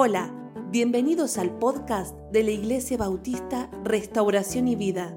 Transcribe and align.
Hola, 0.00 0.32
bienvenidos 0.70 1.38
al 1.38 1.58
podcast 1.58 2.16
de 2.30 2.44
la 2.44 2.52
Iglesia 2.52 2.96
Bautista 2.96 3.68
Restauración 3.82 4.68
y 4.68 4.76
Vida 4.76 5.12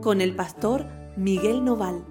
con 0.00 0.22
el 0.22 0.34
pastor 0.34 0.86
Miguel 1.14 1.62
Noval. 1.62 2.02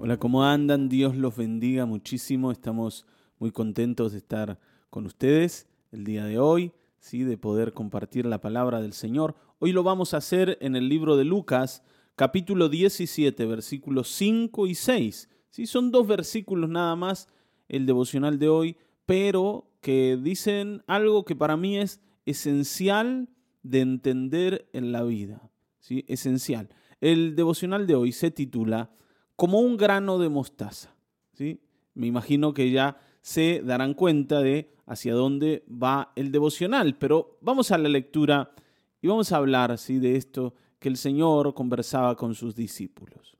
Hola, 0.00 0.16
¿cómo 0.16 0.42
andan? 0.42 0.88
Dios 0.88 1.14
los 1.14 1.36
bendiga 1.36 1.86
muchísimo. 1.86 2.50
Estamos 2.50 3.06
muy 3.38 3.52
contentos 3.52 4.10
de 4.10 4.18
estar 4.18 4.58
con 4.90 5.06
ustedes 5.06 5.68
el 5.92 6.02
día 6.02 6.24
de 6.24 6.40
hoy, 6.40 6.72
¿sí? 6.98 7.22
de 7.22 7.38
poder 7.38 7.74
compartir 7.74 8.26
la 8.26 8.40
palabra 8.40 8.80
del 8.80 8.92
Señor. 8.92 9.36
Hoy 9.60 9.70
lo 9.70 9.84
vamos 9.84 10.14
a 10.14 10.16
hacer 10.16 10.58
en 10.60 10.74
el 10.74 10.88
libro 10.88 11.16
de 11.16 11.24
Lucas, 11.24 11.84
capítulo 12.22 12.68
17, 12.68 13.46
versículos 13.46 14.06
5 14.10 14.68
y 14.68 14.76
6. 14.76 15.28
¿Sí? 15.50 15.66
Son 15.66 15.90
dos 15.90 16.06
versículos 16.06 16.70
nada 16.70 16.94
más 16.94 17.26
el 17.68 17.84
devocional 17.84 18.38
de 18.38 18.48
hoy, 18.48 18.76
pero 19.06 19.66
que 19.80 20.16
dicen 20.22 20.84
algo 20.86 21.24
que 21.24 21.34
para 21.34 21.56
mí 21.56 21.78
es 21.78 22.00
esencial 22.24 23.28
de 23.64 23.80
entender 23.80 24.68
en 24.72 24.92
la 24.92 25.02
vida. 25.02 25.50
¿sí? 25.80 26.04
Esencial. 26.06 26.68
El 27.00 27.34
devocional 27.34 27.88
de 27.88 27.96
hoy 27.96 28.12
se 28.12 28.30
titula 28.30 28.92
Como 29.34 29.58
un 29.58 29.76
grano 29.76 30.20
de 30.20 30.28
mostaza. 30.28 30.94
¿sí? 31.32 31.58
Me 31.94 32.06
imagino 32.06 32.54
que 32.54 32.70
ya 32.70 33.00
se 33.20 33.62
darán 33.64 33.94
cuenta 33.94 34.38
de 34.42 34.70
hacia 34.86 35.14
dónde 35.14 35.64
va 35.68 36.12
el 36.14 36.30
devocional, 36.30 36.96
pero 36.98 37.36
vamos 37.40 37.72
a 37.72 37.78
la 37.78 37.88
lectura 37.88 38.52
y 39.00 39.08
vamos 39.08 39.32
a 39.32 39.38
hablar 39.38 39.76
¿sí? 39.76 39.98
de 39.98 40.14
esto 40.14 40.54
que 40.82 40.88
el 40.88 40.96
Señor 40.96 41.54
conversaba 41.54 42.16
con 42.16 42.34
sus 42.34 42.56
discípulos. 42.56 43.38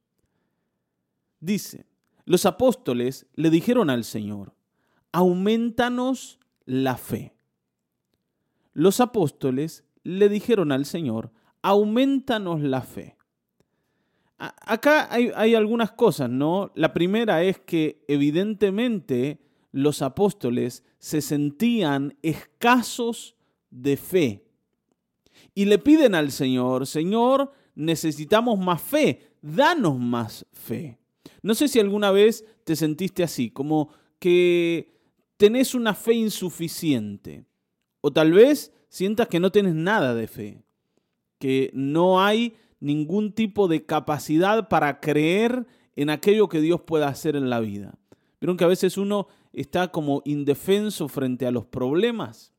Dice, 1.41 1.87
los 2.25 2.47
apóstoles 2.47 3.27
le 3.35 3.51
dijeron 3.51 3.91
al 3.91 4.05
Señor, 4.05 4.55
aumentanos 5.11 6.39
la 6.67 6.97
fe. 6.97 7.35
Los 8.75 9.01
apóstoles 9.01 9.85
le 10.05 10.29
dijeron 10.29 10.71
al 10.71 10.87
Señor, 10.87 11.33
aumentanos 11.63 12.61
la 12.61 12.83
fe. 12.83 13.17
Acá 14.39 15.09
hay, 15.13 15.55
algunas 15.57 15.91
cosas, 15.91 16.31
¿no? 16.31 16.71
La 16.77 16.93
primera 16.93 17.43
es 17.43 17.59
que 17.59 18.05
evidentemente 18.07 19.41
los 19.73 20.01
apóstoles 20.01 20.85
se 21.01 21.21
sentían 21.21 22.17
escasos 22.23 23.35
de 23.71 23.97
fe 23.97 24.52
y 25.55 25.67
le 25.67 25.79
piden 25.79 26.15
al 26.15 26.33
Señor, 26.33 26.87
Señor, 26.87 27.53
necesitamos 27.75 28.59
más 28.59 28.81
fe, 28.81 29.33
danos 29.41 29.99
más 29.99 30.47
fe. 30.53 30.99
No 31.43 31.55
sé 31.55 31.69
si 31.69 31.81
alguna 31.81 32.11
vez 32.11 32.45
te 32.65 32.77
sentiste 32.77 33.23
así, 33.23 33.51
como 33.51 33.91
que 34.19 34.95
tenés 35.37 35.75
una 35.75 35.95
fe 35.95 36.15
insuficiente, 36.15 37.45
o 38.01 38.13
tal 38.13 38.33
vez 38.33 38.73
sientas 38.89 39.29
que 39.29 39.41
no 39.41 39.51
tienes 39.51 39.75
nada 39.75 40.15
de 40.15 40.27
fe, 40.27 40.63
que 41.39 41.71
no 41.75 42.23
hay 42.23 42.55
ningún 42.79 43.33
tipo 43.33 43.69
de 43.69 43.85
capacidad 43.85 44.69
para 44.69 45.01
creer 45.01 45.67
en 45.97 46.11
aquello 46.11 46.49
que 46.49 46.61
Dios 46.61 46.81
pueda 46.83 47.09
hacer 47.09 47.37
en 47.37 47.51
la 47.51 47.61
vida. 47.61 47.99
Vieron 48.41 48.57
que 48.57 48.65
a 48.65 48.69
veces 48.69 48.97
uno 48.97 49.29
está 49.53 49.89
como 49.89 50.23
indefenso 50.25 51.09
frente 51.09 51.47
a 51.47 51.51
los 51.51 51.67
problemas, 51.67 52.53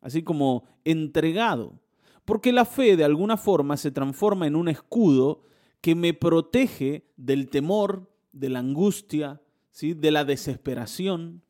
así 0.00 0.22
como 0.22 0.64
entregado. 0.84 1.80
Porque 2.24 2.52
la 2.52 2.64
fe 2.64 2.96
de 2.96 3.04
alguna 3.04 3.36
forma 3.36 3.76
se 3.76 3.90
transforma 3.90 4.46
en 4.46 4.56
un 4.56 4.68
escudo 4.68 5.42
que 5.80 5.94
me 5.94 6.14
protege 6.14 7.04
del 7.16 7.48
temor, 7.50 8.10
de 8.32 8.48
la 8.48 8.60
angustia, 8.60 9.42
¿sí? 9.70 9.92
de 9.92 10.10
la 10.10 10.24
desesperación, 10.24 11.42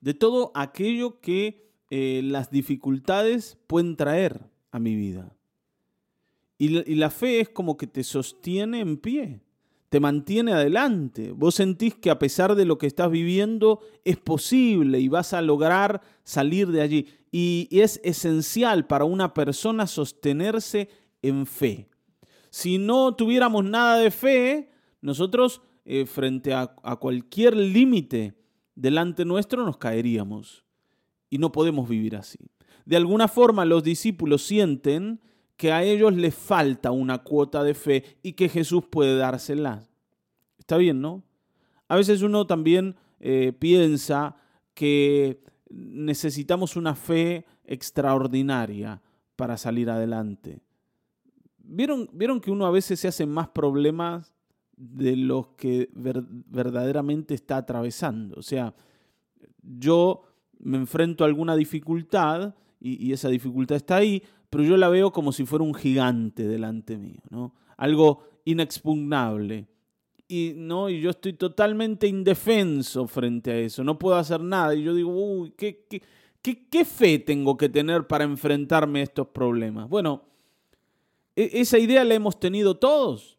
de 0.00 0.14
todo 0.14 0.50
aquello 0.54 1.20
que 1.20 1.70
eh, 1.90 2.20
las 2.24 2.50
dificultades 2.50 3.58
pueden 3.66 3.96
traer 3.96 4.50
a 4.72 4.78
mi 4.78 4.96
vida. 4.96 5.36
Y 6.58 6.78
y 6.90 6.94
la 6.96 7.10
fe 7.10 7.40
es 7.40 7.48
como 7.48 7.76
que 7.76 7.86
te 7.86 8.02
sostiene 8.02 8.80
en 8.80 8.96
pie, 8.96 9.45
te 9.88 10.00
mantiene 10.00 10.52
adelante. 10.52 11.32
Vos 11.32 11.56
sentís 11.56 11.94
que 11.94 12.10
a 12.10 12.18
pesar 12.18 12.54
de 12.54 12.64
lo 12.64 12.78
que 12.78 12.86
estás 12.86 13.10
viviendo 13.10 13.80
es 14.04 14.16
posible 14.16 14.98
y 15.00 15.08
vas 15.08 15.32
a 15.32 15.42
lograr 15.42 16.00
salir 16.24 16.68
de 16.68 16.82
allí 16.82 17.06
y 17.30 17.68
es 17.70 18.00
esencial 18.02 18.86
para 18.86 19.04
una 19.04 19.34
persona 19.34 19.86
sostenerse 19.86 20.88
en 21.22 21.46
fe. 21.46 21.88
Si 22.50 22.78
no 22.78 23.14
tuviéramos 23.14 23.64
nada 23.64 23.98
de 23.98 24.10
fe, 24.10 24.70
nosotros 25.00 25.60
eh, 25.84 26.06
frente 26.06 26.54
a, 26.54 26.74
a 26.82 26.96
cualquier 26.96 27.56
límite 27.56 28.34
delante 28.74 29.24
nuestro 29.24 29.64
nos 29.64 29.76
caeríamos 29.76 30.64
y 31.30 31.38
no 31.38 31.52
podemos 31.52 31.88
vivir 31.88 32.16
así. 32.16 32.38
De 32.84 32.96
alguna 32.96 33.28
forma 33.28 33.64
los 33.64 33.82
discípulos 33.82 34.42
sienten 34.42 35.20
que 35.56 35.72
a 35.72 35.82
ellos 35.82 36.14
les 36.14 36.34
falta 36.34 36.90
una 36.90 37.18
cuota 37.18 37.62
de 37.62 37.74
fe 37.74 38.04
y 38.22 38.34
que 38.34 38.48
Jesús 38.48 38.84
puede 38.90 39.16
dársela. 39.16 39.82
Está 40.58 40.76
bien, 40.76 41.00
¿no? 41.00 41.22
A 41.88 41.96
veces 41.96 42.22
uno 42.22 42.46
también 42.46 42.96
eh, 43.20 43.52
piensa 43.58 44.36
que 44.74 45.42
necesitamos 45.70 46.76
una 46.76 46.94
fe 46.94 47.46
extraordinaria 47.64 49.00
para 49.36 49.56
salir 49.56 49.90
adelante. 49.90 50.60
¿Vieron, 51.58 52.08
¿Vieron 52.12 52.40
que 52.40 52.50
uno 52.50 52.66
a 52.66 52.70
veces 52.70 53.00
se 53.00 53.08
hace 53.08 53.26
más 53.26 53.48
problemas 53.48 54.34
de 54.76 55.16
los 55.16 55.48
que 55.56 55.88
verdaderamente 55.92 57.34
está 57.34 57.56
atravesando? 57.56 58.36
O 58.38 58.42
sea, 58.42 58.74
yo 59.62 60.22
me 60.58 60.76
enfrento 60.76 61.24
a 61.24 61.26
alguna 61.26 61.56
dificultad 61.56 62.54
y, 62.78 63.06
y, 63.06 63.12
esa 63.12 63.28
dificultad 63.28 63.76
está 63.76 63.96
ahí, 63.96 64.22
pero 64.56 64.66
yo 64.66 64.78
la 64.78 64.88
veo 64.88 65.12
como 65.12 65.32
si 65.32 65.44
fuera 65.44 65.66
un 65.66 65.74
gigante 65.74 66.48
delante 66.48 66.96
mío, 66.96 67.20
¿no? 67.28 67.54
Algo 67.76 68.22
inexpugnable 68.46 69.66
y, 70.26 70.54
¿no? 70.56 70.88
y 70.88 71.02
yo 71.02 71.10
estoy 71.10 71.34
totalmente 71.34 72.06
indefenso 72.06 73.06
frente 73.06 73.50
a 73.50 73.58
eso, 73.58 73.84
no 73.84 73.98
puedo 73.98 74.16
hacer 74.16 74.40
nada. 74.40 74.74
Y 74.74 74.82
yo 74.82 74.94
digo, 74.94 75.10
uy, 75.10 75.52
¿qué, 75.58 75.84
qué, 76.40 76.68
qué, 76.70 76.84
fe 76.86 77.18
tengo 77.18 77.58
que 77.58 77.68
tener 77.68 78.06
para 78.06 78.24
enfrentarme 78.24 79.00
a 79.00 79.02
estos 79.02 79.26
problemas? 79.26 79.90
Bueno, 79.90 80.22
e, 81.34 81.50
esa 81.60 81.78
idea 81.78 82.02
la 82.02 82.14
hemos 82.14 82.40
tenido 82.40 82.78
todos. 82.78 83.36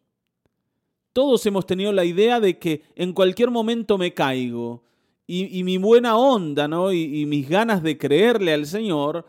Todos 1.12 1.44
hemos 1.46 1.66
tenido 1.66 1.90
la 1.90 2.04
idea 2.04 2.38
de 2.38 2.60
que 2.60 2.84
en 2.94 3.12
cualquier 3.12 3.50
momento 3.50 3.98
me 3.98 4.14
caigo 4.14 4.84
y, 5.26 5.64
mi 5.64 5.78
buena 5.78 6.16
onda 6.16 6.68
¿no? 6.68 6.92
Y 6.92 7.26
mis 7.26 7.48
ganas 7.48 7.82
de 7.82 7.98
creerle 7.98 8.54
al 8.54 8.66
Señor, 8.66 9.26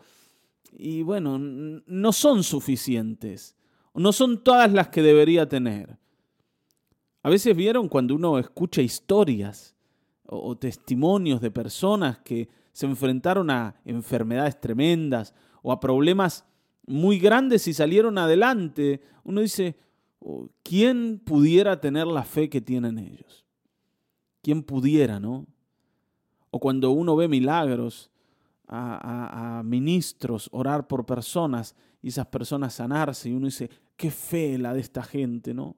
y 0.72 1.02
bueno, 1.02 1.38
no 1.38 2.12
son 2.12 2.42
suficientes, 2.42 3.56
no 3.94 4.12
son 4.12 4.42
todas 4.42 4.72
las 4.72 4.88
que 4.88 5.02
debería 5.02 5.48
tener. 5.48 5.98
A 7.22 7.28
veces 7.28 7.54
vieron 7.54 7.88
cuando 7.88 8.14
uno 8.14 8.38
escucha 8.38 8.80
historias 8.80 9.74
o, 10.24 10.56
testimonios 10.56 11.40
de 11.40 11.50
personas 11.50 12.18
que 12.18 12.48
se 12.72 12.86
enfrentaron 12.86 13.50
a 13.50 13.74
enfermedades 13.84 14.60
tremendas 14.60 15.34
o 15.62 15.72
a 15.72 15.80
problemas 15.80 16.46
muy 16.86 17.18
grandes 17.18 17.66
y 17.68 17.74
salieron 17.74 18.16
adelante, 18.16 19.02
uno 19.24 19.40
dice, 19.40 19.76
oh, 20.20 20.48
¿quién 20.62 21.20
pudiera 21.24 21.80
tener 21.80 22.06
la 22.06 22.22
fe 22.24 22.48
que 22.48 22.60
tienen 22.60 22.98
ellos? 22.98 23.44
¿Quién 24.42 24.62
pudiera, 24.62 25.20
no? 25.20 25.46
O 26.50 26.58
cuando 26.58 26.90
uno 26.90 27.16
ve 27.16 27.28
milagros, 27.28 28.10
a, 28.70 29.62
ministros 29.64 30.48
orar 30.52 30.86
por 30.86 31.04
personas 31.04 31.74
y 32.02 32.08
esas 32.08 32.26
personas 32.26 32.74
sanarse 32.74 33.28
y 33.28 33.32
uno 33.32 33.46
dice, 33.46 33.68
qué 33.96 34.10
fe 34.10 34.58
la 34.58 34.72
de 34.72 34.80
esta 34.80 35.02
gente, 35.02 35.52
¿no? 35.52 35.76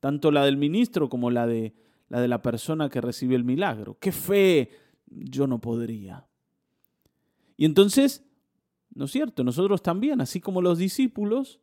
tanto 0.00 0.32
la 0.32 0.44
del 0.44 0.56
ministro 0.56 1.08
como 1.08 1.30
la 1.30 1.46
de 1.46 1.74
la, 2.08 2.20
de 2.20 2.28
la 2.28 2.42
persona 2.42 2.88
que 2.88 3.00
recibió 3.00 3.36
el 3.36 3.44
milagro. 3.44 3.96
¡Qué 4.00 4.10
fe! 4.10 4.70
Yo 5.06 5.46
no 5.46 5.60
podría. 5.60 6.26
Y 7.56 7.64
entonces, 7.64 8.24
¿no 8.94 9.04
es 9.04 9.12
cierto? 9.12 9.44
Nosotros 9.44 9.82
también, 9.82 10.20
así 10.20 10.40
como 10.40 10.60
los 10.60 10.78
discípulos, 10.78 11.60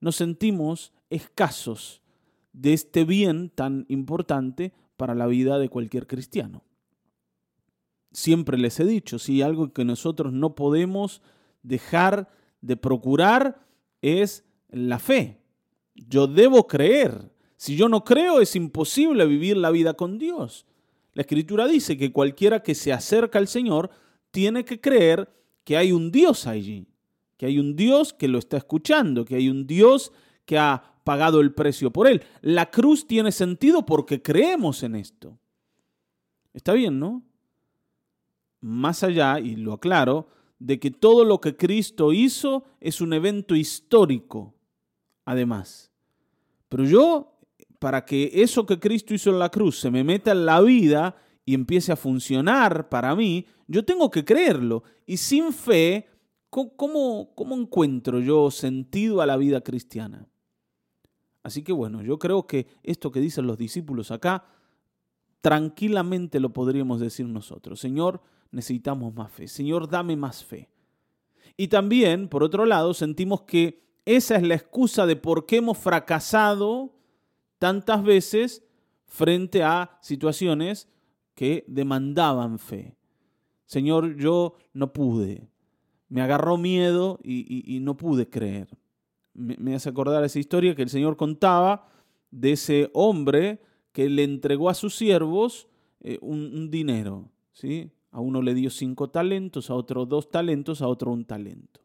nos 0.00 0.16
sentimos 0.16 0.92
escasos 1.10 2.02
de 2.54 2.72
este 2.72 3.04
bien 3.04 3.50
tan 3.50 3.84
importante 3.88 4.72
para 4.96 5.14
la 5.14 5.26
vida 5.26 5.58
de 5.58 5.68
cualquier 5.68 6.06
cristiano. 6.06 6.62
Siempre 8.14 8.56
les 8.56 8.78
he 8.78 8.84
dicho, 8.84 9.18
si 9.18 9.42
algo 9.42 9.72
que 9.72 9.84
nosotros 9.84 10.32
no 10.32 10.54
podemos 10.54 11.20
dejar 11.62 12.28
de 12.60 12.76
procurar 12.76 13.66
es 14.00 14.44
la 14.68 15.00
fe. 15.00 15.40
Yo 15.94 16.28
debo 16.28 16.68
creer, 16.68 17.32
si 17.56 17.76
yo 17.76 17.88
no 17.88 18.04
creo, 18.04 18.40
es 18.40 18.54
imposible 18.54 19.26
vivir 19.26 19.56
la 19.56 19.72
vida 19.72 19.94
con 19.94 20.18
Dios. 20.18 20.64
La 21.12 21.22
Escritura 21.22 21.66
dice 21.66 21.98
que 21.98 22.12
cualquiera 22.12 22.62
que 22.62 22.76
se 22.76 22.92
acerca 22.92 23.40
al 23.40 23.48
Señor 23.48 23.90
tiene 24.30 24.64
que 24.64 24.80
creer 24.80 25.28
que 25.64 25.76
hay 25.76 25.90
un 25.90 26.12
Dios 26.12 26.46
allí, 26.46 26.86
que 27.36 27.46
hay 27.46 27.58
un 27.58 27.74
Dios 27.74 28.12
que 28.12 28.28
lo 28.28 28.38
está 28.38 28.56
escuchando, 28.56 29.24
que 29.24 29.34
hay 29.34 29.48
un 29.48 29.66
Dios 29.66 30.12
que 30.44 30.56
ha 30.56 30.94
pagado 31.02 31.40
el 31.40 31.52
precio 31.52 31.90
por 31.90 32.06
él. 32.06 32.22
La 32.42 32.70
cruz 32.70 33.06
tiene 33.06 33.32
sentido 33.32 33.84
porque 33.84 34.22
creemos 34.22 34.84
en 34.84 34.94
esto. 34.94 35.36
Está 36.52 36.72
bien, 36.72 37.00
¿no? 37.00 37.22
Más 38.64 39.02
allá, 39.02 39.40
y 39.40 39.56
lo 39.56 39.74
aclaro, 39.74 40.26
de 40.58 40.80
que 40.80 40.90
todo 40.90 41.26
lo 41.26 41.38
que 41.38 41.54
Cristo 41.54 42.14
hizo 42.14 42.64
es 42.80 43.02
un 43.02 43.12
evento 43.12 43.54
histórico, 43.54 44.54
además. 45.26 45.92
Pero 46.70 46.84
yo, 46.84 47.38
para 47.78 48.06
que 48.06 48.30
eso 48.32 48.64
que 48.64 48.80
Cristo 48.80 49.12
hizo 49.12 49.28
en 49.28 49.38
la 49.38 49.50
cruz 49.50 49.80
se 49.80 49.90
me 49.90 50.02
meta 50.02 50.32
en 50.32 50.46
la 50.46 50.62
vida 50.62 51.14
y 51.44 51.52
empiece 51.52 51.92
a 51.92 51.96
funcionar 51.96 52.88
para 52.88 53.14
mí, 53.14 53.44
yo 53.66 53.84
tengo 53.84 54.10
que 54.10 54.24
creerlo. 54.24 54.82
Y 55.04 55.18
sin 55.18 55.52
fe, 55.52 56.08
¿cómo, 56.48 57.34
encuentro 57.50 58.18
yo 58.20 58.50
sentido 58.50 59.20
a 59.20 59.26
la 59.26 59.36
vida 59.36 59.60
cristiana? 59.60 60.26
Así 61.42 61.62
que 61.62 61.74
bueno, 61.74 62.00
yo 62.00 62.18
creo 62.18 62.46
que 62.46 62.66
esto 62.82 63.12
que 63.12 63.20
dicen 63.20 63.46
los 63.46 63.58
discípulos 63.58 64.10
acá, 64.10 64.46
tranquilamente 65.42 66.40
lo 66.40 66.54
podríamos 66.54 66.98
decir 66.98 67.26
nosotros. 67.26 67.78
Señor, 67.78 68.22
necesitamos 68.54 69.14
más 69.14 69.30
fe. 69.30 69.48
Señor, 69.48 69.88
dame 69.88 70.16
más 70.16 70.44
fe. 70.44 70.68
Y 71.56 71.68
también, 71.68 72.28
por 72.28 72.42
otro 72.42 72.66
lado, 72.66 72.94
sentimos 72.94 73.42
que 73.42 73.84
esa 74.04 74.36
es 74.36 74.42
la 74.42 74.54
excusa 74.54 75.06
de 75.06 75.16
por 75.16 75.46
qué 75.46 75.56
hemos 75.56 75.78
fracasado 75.78 76.94
tantas 77.58 78.02
veces 78.02 78.64
frente 79.06 79.62
a 79.62 79.98
situaciones 80.00 80.88
que 81.34 81.64
demandaban 81.68 82.58
fe. 82.58 82.96
Señor, 83.66 84.16
yo 84.16 84.54
no 84.72 84.92
pude. 84.92 85.48
Me 86.08 86.22
agarró 86.22 86.56
miedo 86.56 87.18
y, 87.22 87.78
no 87.80 87.96
pude 87.96 88.28
creer 88.28 88.68
me, 89.34 89.74
hace 89.74 89.88
acordar 89.88 90.24
esa 90.24 90.38
historia 90.38 90.74
que 90.74 90.82
el 90.82 90.88
Señor 90.88 91.16
contaba 91.16 91.88
de 92.30 92.52
ese 92.52 92.90
hombre 92.94 93.60
que 93.92 94.08
le 94.08 94.24
entregó 94.24 94.70
a 94.70 94.74
sus 94.74 94.96
siervos 94.96 95.68
eh, 96.00 96.18
un, 96.20 96.70
dinero. 96.70 97.28
¿sí? 97.52 97.90
A 98.14 98.20
uno 98.20 98.42
le 98.42 98.54
dio 98.54 98.70
cinco 98.70 99.10
talentos, 99.10 99.70
a 99.70 99.74
otro 99.74 100.06
dos 100.06 100.30
talentos, 100.30 100.80
a 100.82 100.86
otro 100.86 101.10
un 101.10 101.24
talento. 101.24 101.80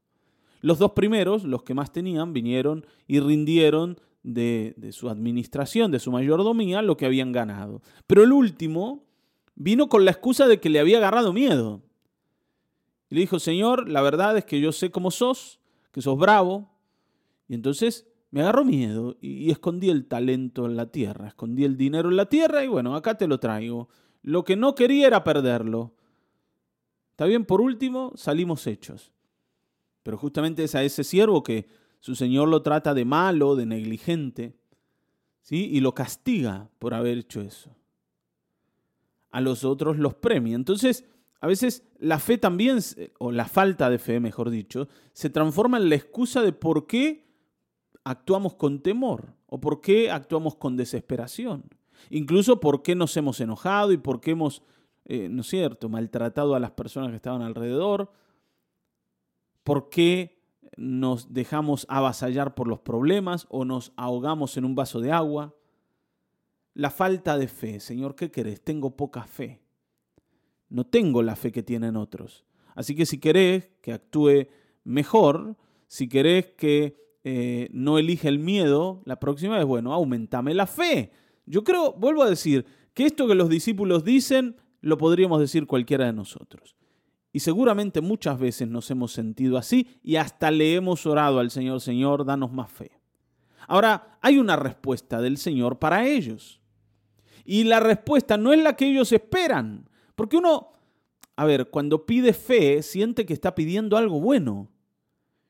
Los 0.62 0.78
dos 0.78 0.92
primeros, 0.92 1.44
los 1.44 1.64
que 1.64 1.74
más 1.74 1.92
tenían, 1.92 2.34
vinieron 2.34 2.86
y 3.08 3.20
rindieron 3.20 4.00
de, 4.22 4.76
su 4.92 5.10
administración, 5.10 5.92
de 5.92 5.98
su 5.98 6.12
mayordomía, 6.12 6.84
lo 6.84 6.98
que 6.98 7.08
habían 7.08 7.32
ganado. 7.32 7.82
Pero 8.06 8.24
el 8.24 8.32
último 8.32 9.08
vino 9.56 9.90
con 9.90 10.06
la 10.06 10.12
excusa 10.12 10.48
de 10.48 10.60
que 10.60 10.70
le 10.70 10.80
había 10.80 11.00
agarrado 11.00 11.34
miedo. 11.34 11.82
Y 13.10 13.16
le 13.16 13.22
dijo, 13.22 13.40
Señor, 13.40 13.90
la 13.90 14.04
verdad 14.04 14.38
es 14.38 14.46
que 14.46 14.60
yo 14.60 14.72
sé 14.72 14.92
cómo 14.92 15.10
sos, 15.10 15.60
que 15.92 16.04
sos 16.04 16.16
bravo, 16.16 16.70
y 17.48 17.56
entonces 17.56 18.08
me 18.30 18.42
agarró 18.42 18.64
miedo 18.64 19.18
y, 19.20 19.50
escondí 19.50 19.90
el 19.90 20.06
talento 20.06 20.68
en 20.68 20.76
la 20.76 20.92
tierra, 20.92 21.30
escondí 21.30 21.64
el 21.64 21.76
dinero 21.76 22.10
en 22.10 22.18
la 22.18 22.28
tierra 22.28 22.64
y 22.64 22.68
bueno, 22.68 22.96
acá 22.96 23.18
te 23.18 23.28
lo 23.28 23.40
traigo. 23.40 23.90
Lo 24.22 24.44
que 24.44 24.56
no 24.56 24.76
quería 24.76 25.08
era 25.08 25.24
perderlo. 25.24 25.94
Está 27.20 27.26
bien, 27.26 27.44
por 27.44 27.60
último, 27.60 28.14
salimos 28.16 28.66
hechos. 28.66 29.12
Pero 30.04 30.18
justamente 30.18 30.64
es 30.64 30.74
a 30.74 30.84
ese 30.84 31.04
siervo 31.04 31.44
que 31.44 31.68
su 32.00 32.16
señor 32.16 32.48
lo 32.48 32.62
trata 32.62 32.94
de 32.94 33.04
malo, 33.04 33.58
de 33.58 33.66
negligente, 33.66 34.56
¿sí? 35.42 35.68
y 35.70 35.82
lo 35.82 35.94
castiga 35.94 36.70
por 36.80 36.94
haber 36.94 37.18
hecho 37.18 37.42
eso. 37.42 37.76
A 39.32 39.42
los 39.42 39.66
otros 39.66 39.98
los 39.98 40.14
premia. 40.14 40.56
Entonces, 40.56 41.04
a 41.42 41.48
veces 41.48 41.84
la 41.98 42.20
fe 42.20 42.38
también, 42.38 42.80
o 43.18 43.34
la 43.34 43.50
falta 43.50 43.90
de 43.90 44.00
fe, 44.00 44.22
mejor 44.22 44.50
dicho, 44.50 44.88
se 45.12 45.30
transforma 45.30 45.76
en 45.76 45.90
la 45.90 45.96
excusa 45.96 46.42
de 46.42 46.54
por 46.54 46.88
qué 46.88 47.28
actuamos 48.06 48.54
con 48.54 48.80
temor 48.80 49.34
o 49.48 49.60
por 49.60 49.82
qué 49.82 50.10
actuamos 50.10 50.56
con 50.56 50.78
desesperación. 50.78 51.66
Incluso 52.12 52.62
por 52.62 52.82
qué 52.82 52.96
nos 52.96 53.18
hemos 53.18 53.42
enojado 53.42 53.92
y 53.92 53.98
por 53.98 54.22
qué 54.22 54.32
hemos, 54.32 54.64
eh, 55.12 55.28
¿no 55.28 55.42
es 55.42 55.48
cierto?, 55.48 55.90
maltratado 55.90 56.54
a 56.54 56.60
las 56.60 56.70
personas 56.70 57.10
que 57.10 57.16
estaban 57.16 57.42
alrededor. 57.42 58.12
¿Por 59.64 59.90
qué 59.90 60.40
nos 60.78 61.34
dejamos 61.34 61.88
avasallar 61.90 62.54
por 62.54 62.68
los 62.68 62.82
problemas 62.82 63.48
o 63.50 63.66
nos 63.66 63.92
ahogamos 63.98 64.56
en 64.56 64.66
un 64.66 64.76
vaso 64.76 65.02
de 65.02 65.12
agua? 65.12 65.56
La 66.76 66.92
falta 66.92 67.40
de 67.40 67.48
fe, 67.48 67.80
Señor, 67.80 68.16
¿qué 68.16 68.30
querés? 68.30 68.62
Tengo 68.62 68.96
poca 68.96 69.24
fe. 69.24 69.64
No 70.70 70.86
tengo 70.86 71.24
la 71.24 71.36
fe 71.36 71.52
que 71.52 71.64
tienen 71.64 71.96
otros. 71.96 72.46
Así 72.76 72.96
que 72.96 73.08
si 73.08 73.18
querés 73.18 73.68
que 73.82 73.94
actúe 73.94 74.48
mejor, 74.84 75.58
si 75.88 76.08
querés 76.08 76.52
que 76.56 77.18
eh, 77.24 77.68
no 77.74 77.98
elige 77.98 78.28
el 78.28 78.38
miedo, 78.38 79.02
la 79.06 79.20
próxima 79.20 79.58
vez, 79.58 79.66
bueno, 79.66 79.92
aumentame 79.92 80.54
la 80.54 80.68
fe. 80.68 81.12
Yo 81.48 81.64
creo, 81.64 81.94
vuelvo 81.94 82.22
a 82.22 82.30
decir, 82.30 82.68
que 82.94 83.08
esto 83.08 83.28
que 83.28 83.34
los 83.34 83.50
discípulos 83.50 84.04
dicen 84.04 84.56
lo 84.82 84.98
podríamos 84.98 85.40
decir 85.40 85.66
cualquiera 85.66 86.06
de 86.06 86.14
nosotros. 86.14 86.76
Y 87.32 87.42
seguramente 87.42 88.02
muchas 88.02 88.40
veces 88.40 88.68
nos 88.68 88.90
hemos 88.90 89.12
sentido 89.12 89.58
así 89.58 90.00
y 90.02 90.16
hasta 90.16 90.50
le 90.50 90.76
hemos 90.76 91.06
orado 91.06 91.40
al 91.40 91.52
Señor, 91.52 91.82
Señor, 91.82 92.26
danos 92.26 92.52
más 92.52 92.72
fe. 92.72 92.92
Ahora, 93.68 94.18
hay 94.22 94.40
una 94.40 94.56
respuesta 94.56 95.22
del 95.22 95.38
Señor 95.38 95.78
para 95.78 96.08
ellos. 96.08 96.60
Y 97.46 97.66
la 97.66 97.80
respuesta 97.80 98.38
no 98.38 98.52
es 98.52 98.62
la 98.62 98.76
que 98.76 98.90
ellos 98.90 99.12
esperan. 99.12 99.88
Porque 100.16 100.38
uno, 100.38 100.74
a 101.36 101.46
ver, 101.46 101.70
cuando 101.70 102.06
pide 102.06 102.34
fe, 102.34 102.82
siente 102.82 103.28
que 103.28 103.34
está 103.34 103.54
pidiendo 103.54 103.96
algo 103.96 104.20
bueno. 104.20 104.72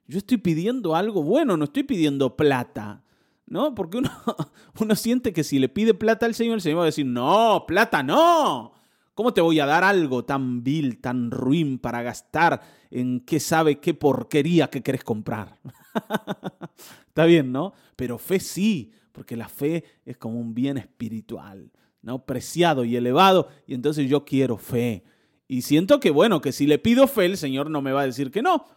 Yo 0.05 0.17
estoy 0.17 0.37
pidiendo 0.37 0.95
algo 0.95 1.23
bueno, 1.23 1.55
no 1.55 1.63
estoy 1.63 1.83
pidiendo 1.83 2.35
plata. 2.35 3.03
¿No? 3.45 3.73
Porque 3.73 3.97
uno, 3.97 4.11
uno 4.81 4.95
siente 4.95 5.31
que 5.31 5.45
si 5.45 5.57
le 5.57 5.69
pide 5.69 5.93
plata 5.93 6.25
al 6.25 6.35
Señor, 6.35 6.55
el 6.55 6.61
Señor 6.61 6.79
va 6.79 6.83
a 6.83 6.87
decir, 6.87 7.05
no, 7.05 7.63
plata 7.65 8.03
no. 8.03 8.73
¿Cómo 9.19 9.33
te 9.33 9.41
voy 9.41 9.59
a 9.59 9.65
dar 9.65 9.83
algo 9.83 10.23
tan 10.23 10.63
vil, 10.63 11.01
tan 11.01 11.29
ruin 11.29 11.77
para 11.77 12.01
gastar 12.01 12.61
en 12.89 13.19
qué 13.19 13.41
sabe 13.41 13.81
qué 13.81 13.93
porquería 13.93 14.69
que 14.69 14.81
querés 14.81 15.03
comprar? 15.03 15.59
Está 17.09 17.25
bien, 17.25 17.51
¿no? 17.51 17.73
Pero 17.97 18.17
fe 18.17 18.39
sí, 18.39 18.93
porque 19.11 19.35
la 19.35 19.49
fe 19.49 19.83
es 20.05 20.15
como 20.15 20.39
un 20.39 20.53
bien 20.53 20.77
espiritual, 20.77 21.69
¿no? 22.01 22.25
Preciado 22.25 22.85
y 22.85 22.95
elevado, 22.95 23.49
y 23.67 23.73
entonces 23.73 24.09
yo 24.09 24.23
quiero 24.23 24.55
fe. 24.55 25.03
Y 25.49 25.63
siento 25.63 25.99
que, 25.99 26.11
bueno, 26.11 26.39
que 26.39 26.53
si 26.53 26.65
le 26.65 26.79
pido 26.79 27.05
fe, 27.05 27.25
el 27.25 27.35
Señor 27.35 27.69
no 27.69 27.81
me 27.81 27.91
va 27.91 28.03
a 28.03 28.05
decir 28.05 28.31
que 28.31 28.41
no, 28.41 28.67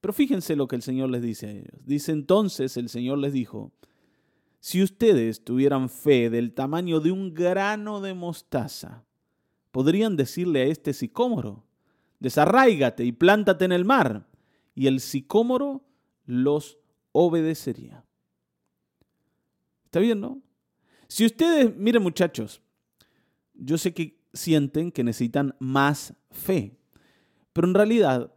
pero 0.00 0.14
fíjense 0.14 0.56
lo 0.56 0.68
que 0.68 0.76
el 0.76 0.82
Señor 0.82 1.10
les 1.10 1.20
dice 1.20 1.48
a 1.48 1.50
ellos. 1.50 1.84
Dice 1.84 2.12
entonces 2.12 2.78
el 2.78 2.88
Señor 2.88 3.18
les 3.18 3.34
dijo, 3.34 3.72
si 4.58 4.82
ustedes 4.82 5.44
tuvieran 5.44 5.90
fe 5.90 6.30
del 6.30 6.54
tamaño 6.54 6.98
de 6.98 7.12
un 7.12 7.34
grano 7.34 8.00
de 8.00 8.14
mostaza, 8.14 9.04
podrían 9.72 10.16
decirle 10.16 10.62
a 10.62 10.66
este 10.66 10.92
sicómoro, 10.92 11.64
desarráigate 12.20 13.04
y 13.04 13.12
plántate 13.12 13.64
en 13.64 13.72
el 13.72 13.84
mar, 13.84 14.28
y 14.74 14.86
el 14.86 15.00
sicómoro 15.00 15.84
los 16.24 16.78
obedecería. 17.10 18.04
¿Está 19.86 19.98
bien, 19.98 20.20
no? 20.20 20.40
Si 21.08 21.26
ustedes, 21.26 21.76
miren 21.76 22.02
muchachos, 22.02 22.62
yo 23.54 23.76
sé 23.76 23.92
que 23.92 24.18
sienten 24.32 24.92
que 24.92 25.04
necesitan 25.04 25.54
más 25.58 26.14
fe, 26.30 26.78
pero 27.52 27.66
en 27.68 27.74
realidad 27.74 28.32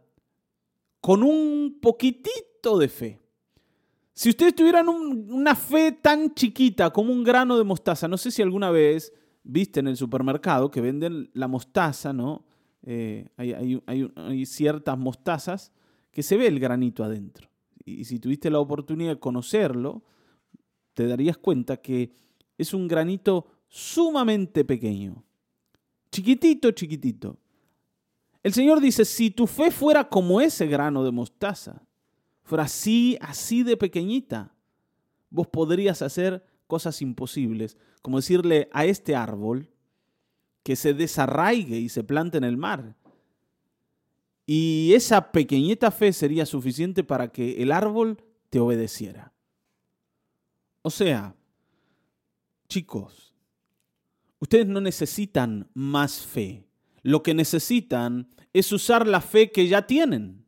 con 1.00 1.22
un 1.22 1.78
poquitito 1.80 2.78
de 2.78 2.88
fe. 2.88 3.20
Si 4.12 4.30
ustedes 4.30 4.54
tuvieran 4.54 4.88
una 4.88 5.54
fe 5.54 5.92
tan 5.92 6.34
chiquita 6.34 6.90
como 6.90 7.12
un 7.12 7.22
grano 7.22 7.56
de 7.56 7.64
mostaza, 7.64 8.08
no 8.08 8.16
sé 8.16 8.30
si 8.30 8.42
alguna 8.42 8.70
vez 8.70 9.12
viste 9.46 9.80
en 9.80 9.88
el 9.88 9.96
supermercado 9.96 10.70
que 10.70 10.80
venden 10.80 11.30
la 11.32 11.48
mostaza, 11.48 12.12
¿no? 12.12 12.44
Eh, 12.82 13.26
hay, 13.36 14.46
ciertas 14.46 14.98
mostazas 14.98 15.72
que 16.10 16.22
se 16.22 16.36
ve 16.36 16.46
el 16.46 16.60
granito 16.60 17.04
adentro. 17.04 17.48
Y 17.84 18.04
si 18.04 18.18
tuviste 18.18 18.50
la 18.50 18.60
oportunidad 18.60 19.14
de 19.14 19.20
conocerlo, 19.20 20.02
te 20.94 21.06
darías 21.06 21.36
cuenta 21.38 21.76
que 21.76 22.12
es 22.58 22.74
un 22.74 22.88
granito 22.88 23.46
sumamente 23.68 24.64
pequeño. 24.64 25.24
Chiquitito, 26.10 26.70
chiquitito. 26.72 27.36
El 28.42 28.52
Señor 28.52 28.80
dice, 28.80 29.04
si 29.04 29.30
tu 29.30 29.46
fe 29.46 29.70
fuera 29.70 30.08
como 30.08 30.40
ese 30.40 30.66
grano 30.66 31.04
de 31.04 31.10
mostaza, 31.10 31.82
fuera 32.42 32.64
así, 32.64 33.18
así 33.20 33.62
de 33.62 33.76
pequeñita, 33.76 34.54
vos 35.30 35.48
podrías 35.48 36.02
hacer 36.02 36.44
cosas 36.66 37.02
imposibles, 37.02 37.76
como 38.02 38.18
decirle 38.18 38.68
a 38.72 38.84
este 38.84 39.14
árbol 39.16 39.70
que 40.62 40.76
se 40.76 40.94
desarraigue 40.94 41.78
y 41.78 41.88
se 41.88 42.04
plante 42.04 42.38
en 42.38 42.44
el 42.44 42.56
mar. 42.56 42.96
Y 44.46 44.92
esa 44.94 45.32
pequeñita 45.32 45.90
fe 45.90 46.12
sería 46.12 46.46
suficiente 46.46 47.02
para 47.02 47.28
que 47.32 47.62
el 47.62 47.72
árbol 47.72 48.22
te 48.50 48.60
obedeciera. 48.60 49.32
O 50.82 50.90
sea, 50.90 51.34
chicos, 52.68 53.34
ustedes 54.38 54.66
no 54.66 54.80
necesitan 54.80 55.68
más 55.74 56.20
fe. 56.20 56.64
Lo 57.02 57.22
que 57.22 57.34
necesitan 57.34 58.28
es 58.52 58.72
usar 58.72 59.06
la 59.06 59.20
fe 59.20 59.50
que 59.50 59.66
ya 59.68 59.86
tienen. 59.86 60.44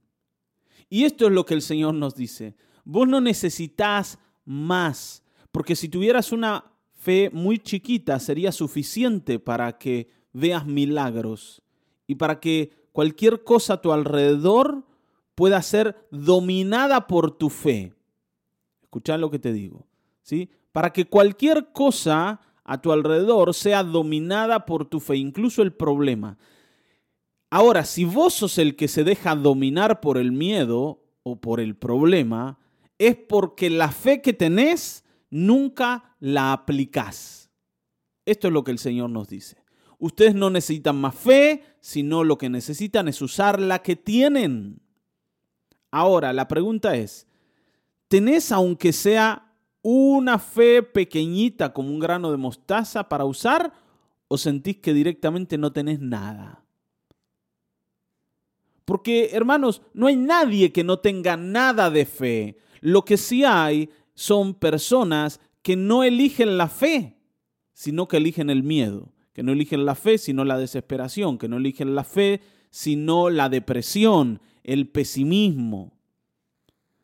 Y 0.89 1.05
esto 1.05 1.27
es 1.27 1.33
lo 1.33 1.45
que 1.45 1.55
el 1.55 1.63
Señor 1.63 1.95
nos 1.95 2.15
dice. 2.15 2.57
Vos 2.85 3.07
no 3.07 3.21
necesitas 3.21 4.19
más, 4.45 5.23
Porque 5.53 5.77
si 5.77 5.89
tuvieras 5.89 6.33
una 6.33 6.73
fe 6.95 7.31
muy 7.33 7.59
chiquita 7.59 8.19
sería 8.19 8.53
suficiente 8.53 9.39
para 9.39 9.79
que 9.79 10.09
veas 10.33 10.67
milagros 10.67 11.63
y 12.07 12.17
para 12.17 12.41
que 12.41 12.73
cualquier 12.93 13.45
cosa 13.45 13.75
a 13.75 13.81
tu 13.81 13.93
alrededor 13.93 14.85
pueda 15.35 15.63
ser 15.63 16.09
dominada 16.11 17.07
por 17.07 17.31
tu 17.31 17.49
fe. 17.51 17.95
Escucha 18.83 19.17
lo 19.17 19.31
que 19.31 19.39
te 19.39 19.53
digo, 19.53 19.87
¿sí? 20.23 20.51
Para 20.73 20.93
que 20.93 21.07
cualquier 21.07 21.73
cosa 21.73 22.41
a 22.65 22.83
tu 22.83 22.93
alrededor 22.93 23.55
sea 23.55 23.83
dominada 23.83 24.67
por 24.67 24.85
tu 24.85 25.01
fe, 25.01 25.17
incluso 25.17 25.63
el 25.63 25.73
problema. 25.73 26.39
Ahora, 27.51 27.85
si 27.85 28.05
vos 28.05 28.35
sos 28.35 28.59
el 28.59 28.77
que 28.77 28.89
se 28.89 29.05
deja 29.05 29.35
dominar 29.35 30.01
por 30.01 30.19
el 30.19 30.33
miedo 30.33 31.03
o 31.23 31.41
por 31.41 31.61
el 31.61 31.77
problema, 31.77 32.59
es 32.99 33.17
porque 33.17 33.71
la 33.71 33.91
fe 33.91 34.21
que 34.21 34.33
tenés 34.33 35.05
nunca 35.31 36.17
la 36.21 36.53
aplicás. 36.53 37.51
Esto 38.25 38.49
es 38.49 38.53
lo 38.53 38.65
que 38.65 38.73
el 38.73 38.79
Señor 38.79 39.11
nos 39.11 39.29
dice. 39.29 39.63
Ustedes 39.99 40.35
no 40.35 40.51
necesitan 40.51 41.01
más 41.01 41.15
fe, 41.15 41.65
sino 41.81 42.23
lo 42.25 42.39
que 42.39 42.49
necesitan 42.49 43.09
es 43.09 43.21
usar 43.21 43.61
la 43.61 43.81
que 43.81 43.97
tienen. 43.97 44.81
Ahora, 45.91 46.33
la 46.33 46.47
pregunta 46.47 46.95
es, 46.97 47.27
¿tenés 48.07 48.53
aunque 48.53 48.93
sea 48.93 49.53
una 49.83 50.39
fe 50.39 50.83
pequeñita 50.83 51.73
como 51.73 51.89
un 51.89 51.99
grano 51.99 52.31
de 52.31 52.37
mostaza 52.37 53.09
para 53.09 53.25
usar 53.25 53.73
o 54.29 54.37
sentís 54.39 54.77
que 54.77 54.93
directamente 54.93 55.59
no 55.59 55.73
tenés 55.73 55.99
nada? 55.99 56.63
Porque, 58.85 59.31
hermanos, 59.33 59.83
no 59.93 60.07
hay 60.07 60.17
nadie 60.17 60.73
que 60.73 60.85
no 60.85 60.99
tenga 60.99 61.37
nada 61.37 61.91
de 61.91 62.07
fe. 62.07 62.57
Lo 62.81 63.05
que 63.05 63.17
sí 63.17 63.45
hay 63.45 63.91
son 64.19 64.55
personas 64.55 65.41
que 65.63 65.77
no 65.77 66.03
eligen 66.03 66.59
la 66.59 66.67
fe, 66.67 67.17
sino 67.73 68.09
que 68.09 68.17
eligen 68.17 68.51
el 68.51 68.65
miedo, 68.65 69.13
que 69.33 69.45
no 69.45 69.53
eligen 69.53 69.85
la 69.85 69.95
fe, 69.95 70.19
sino 70.19 70.45
la 70.45 70.59
desesperación, 70.59 71.39
que 71.39 71.47
no 71.47 71.59
eligen 71.59 71.95
la 71.95 72.03
fe, 72.03 72.41
sino 72.69 73.31
la 73.31 73.49
depresión, 73.49 74.41
el 74.65 74.89
pesimismo. 74.89 75.93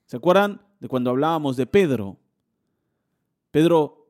¿Se 0.07 0.17
acuerdan 0.17 0.61
de 0.81 0.89
cuando 0.89 1.11
hablábamos 1.11 1.57
de 1.57 1.67
Pedro? 1.67 2.17
Pedro 3.53 4.09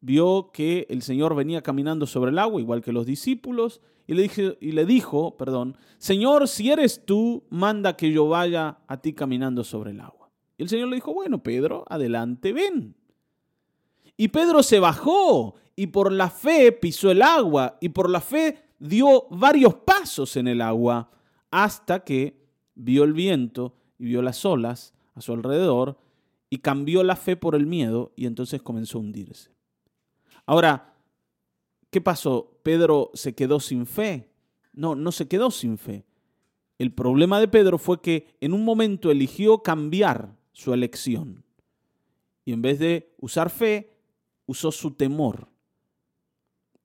vio 0.00 0.52
que 0.52 0.86
el 0.90 1.02
Señor 1.02 1.34
venía 1.34 1.60
caminando 1.60 2.06
sobre 2.06 2.30
el 2.30 2.38
agua, 2.38 2.60
igual 2.60 2.82
que 2.82 2.92
los 2.92 3.04
discípulos, 3.04 3.80
y 4.06 4.14
le, 4.14 4.86
dijo, 4.86 5.36
perdón, 5.36 5.76
Señor, 5.98 6.46
si 6.46 6.70
eres 6.70 7.04
tú, 7.04 7.42
manda 7.50 7.96
que 7.96 8.12
yo 8.12 8.28
vaya 8.28 8.78
a 8.86 9.00
ti 9.00 9.12
caminando 9.12 9.64
sobre 9.64 9.90
el 9.90 9.98
agua. 9.98 10.23
Y 10.56 10.62
el 10.62 10.68
Señor 10.68 10.88
le 10.88 10.96
dijo, 10.96 11.12
bueno, 11.12 11.42
Pedro, 11.42 11.84
adelante, 11.88 12.52
ven. 12.52 12.96
Y 14.16 14.28
Pedro 14.28 14.62
se 14.62 14.78
bajó 14.78 15.56
y 15.76 15.88
por 15.88 16.12
la 16.12 16.30
fe 16.30 16.72
pisó 16.72 17.10
el 17.10 17.22
agua 17.22 17.78
y 17.80 17.88
por 17.88 18.08
la 18.08 18.20
fe 18.20 18.64
dio 18.78 19.26
varios 19.30 19.74
pasos 19.74 20.36
en 20.36 20.46
el 20.46 20.60
agua 20.60 21.10
hasta 21.50 22.04
que 22.04 22.44
vio 22.74 23.04
el 23.04 23.12
viento 23.12 23.74
y 23.98 24.06
vio 24.06 24.22
las 24.22 24.44
olas 24.44 24.94
a 25.14 25.20
su 25.20 25.32
alrededor 25.32 25.98
y 26.50 26.58
cambió 26.58 27.02
la 27.02 27.16
fe 27.16 27.36
por 27.36 27.54
el 27.56 27.66
miedo 27.66 28.12
y 28.14 28.26
entonces 28.26 28.62
comenzó 28.62 28.98
a 28.98 29.00
hundirse. 29.00 29.50
Ahora, 30.46 30.94
¿qué 31.90 32.00
pasó? 32.00 32.58
¿Pedro 32.62 33.10
se 33.14 33.34
quedó 33.34 33.58
sin 33.58 33.86
fe? 33.86 34.30
No, 34.72 34.94
no 34.94 35.10
se 35.10 35.26
quedó 35.26 35.50
sin 35.50 35.78
fe. 35.78 36.04
El 36.78 36.92
problema 36.92 37.40
de 37.40 37.48
Pedro 37.48 37.78
fue 37.78 38.00
que 38.00 38.36
en 38.40 38.52
un 38.52 38.64
momento 38.64 39.10
eligió 39.10 39.62
cambiar 39.62 40.36
su 40.54 40.72
elección. 40.72 41.44
Y 42.46 42.54
en 42.54 42.62
vez 42.62 42.78
de 42.78 43.14
usar 43.18 43.50
fe, 43.50 43.92
usó 44.46 44.72
su 44.72 44.92
temor. 44.92 45.48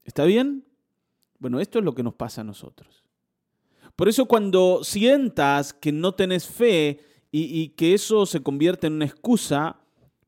¿Está 0.04 0.26
bien? 0.26 0.66
Bueno, 1.38 1.62
esto 1.62 1.80
es 1.80 1.86
lo 1.86 1.96
que 1.96 2.04
nos 2.04 2.16
pasa 2.16 2.42
a 2.42 2.44
nosotros. 2.44 3.06
Por 3.96 4.10
eso 4.10 4.26
cuando 4.26 4.84
sientas 4.84 5.74
que 5.74 5.92
no 5.92 6.14
tenés 6.14 6.48
fe 6.48 7.00
y, 7.32 7.70
que 7.70 7.94
eso 7.94 8.26
se 8.26 8.42
convierte 8.42 8.88
en 8.88 8.94
una 8.94 9.06
excusa 9.06 9.80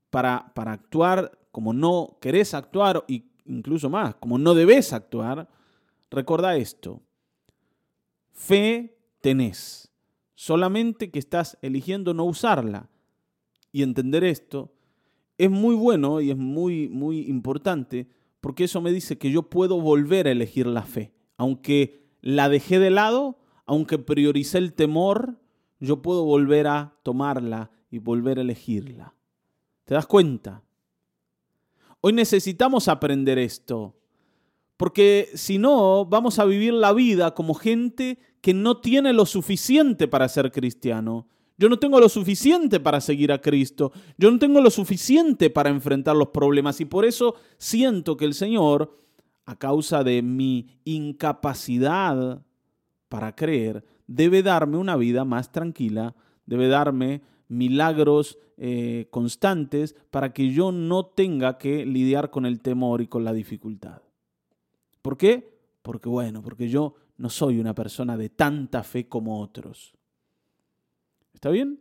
para, 0.10 0.54
para 0.54 0.74
actuar 0.74 1.40
como 1.52 1.74
no 1.74 2.18
querés 2.22 2.54
actuar, 2.54 3.04
e 3.08 3.24
incluso 3.46 3.90
más, 3.90 4.16
como 4.16 4.38
no 4.38 4.54
debes 4.54 4.94
actuar, 4.94 5.50
recuerda 6.10 6.56
esto. 6.56 7.02
Fe 8.32 8.98
tenés, 9.20 9.92
solamente 10.36 11.10
que 11.10 11.20
estás 11.20 11.58
eligiendo 11.62 12.14
no 12.14 12.26
usarla. 12.26 12.91
Y 13.72 13.84
entender 13.84 14.24
esto 14.24 14.72
es 15.38 15.50
muy 15.50 15.76
bueno 15.76 16.22
y 16.22 16.32
es 16.32 16.38
muy, 16.38 16.90
muy 16.90 17.22
importante 17.28 18.08
porque 18.42 18.64
eso 18.66 18.82
me 18.82 18.92
dice 18.92 19.18
que 19.18 19.32
yo 19.32 19.44
puedo 19.44 19.80
volver 19.80 20.28
a 20.28 20.32
elegir 20.32 20.68
la 20.68 20.84
fe. 20.84 21.14
Aunque 21.38 22.02
la 22.22 22.50
dejé 22.50 22.80
de 22.80 22.90
lado, 22.90 23.38
aunque 23.66 24.00
prioricé 24.00 24.58
el 24.58 24.74
temor, 24.74 25.40
yo 25.80 26.02
puedo 26.02 26.24
volver 26.26 26.68
a 26.68 26.96
tomarla 27.04 27.72
y 27.90 28.00
volver 28.00 28.40
a 28.40 28.42
elegirla. 28.42 29.14
¿Te 29.86 29.94
das 29.94 30.08
cuenta? 30.08 30.64
Hoy 32.02 32.14
necesitamos 32.14 32.88
aprender 32.88 33.38
esto, 33.38 33.96
porque 34.76 35.30
si 35.36 35.60
no, 35.60 36.06
vamos 36.06 36.40
a 36.40 36.46
vivir 36.46 36.74
la 36.74 36.94
vida 36.94 37.36
como 37.36 37.54
gente 37.54 38.18
que 38.42 38.56
no 38.56 38.82
tiene 38.82 39.14
lo 39.14 39.28
suficiente 39.28 40.08
para 40.08 40.28
ser 40.28 40.52
cristiano. 40.52 41.28
Yo 41.62 41.70
no 41.70 41.78
tengo 41.78 42.00
lo 42.00 42.10
suficiente 42.10 42.80
para 42.80 43.00
seguir 43.00 43.32
a 43.32 43.40
Cristo. 43.40 43.92
Yo 44.18 44.32
no 44.32 44.40
tengo 44.40 44.62
lo 44.62 44.72
suficiente 44.72 45.52
para 45.52 45.70
enfrentar 45.70 46.16
los 46.16 46.30
problemas 46.30 46.82
y 46.82 46.86
por 46.86 47.06
eso 47.06 47.36
siento 47.60 48.18
que 48.18 48.26
el 48.26 48.34
Señor, 48.34 48.98
a 49.46 49.56
causa 49.60 50.04
de 50.04 50.24
mi 50.24 50.66
incapacidad 50.86 52.42
para 53.10 53.36
creer, 53.36 53.86
debe 54.08 54.42
darme 54.42 54.78
una 54.78 54.96
vida 54.96 55.24
más 55.24 55.52
tranquila, 55.52 56.16
debe 56.48 56.68
darme 56.68 57.22
milagros 57.48 58.40
eh, 58.58 59.08
constantes 59.12 59.96
para 60.10 60.34
que 60.34 60.50
yo 60.50 60.72
no 60.72 61.06
tenga 61.06 61.60
que 61.60 61.86
lidiar 61.86 62.32
con 62.32 62.48
el 62.48 62.60
temor 62.62 63.04
y 63.04 63.08
con 63.08 63.24
la 63.24 63.34
dificultad. 63.34 64.02
¿Por 65.04 65.16
qué? 65.16 65.60
Porque 65.84 66.10
bueno, 66.10 66.42
porque 66.42 66.70
yo 66.70 66.96
no 67.18 67.30
soy 67.30 67.60
una 67.60 67.76
persona 67.76 68.18
de 68.18 68.30
tanta 68.30 68.82
fe 68.82 69.08
como 69.08 69.40
otros. 69.42 69.94
¿Está 71.42 71.50
bien? 71.50 71.80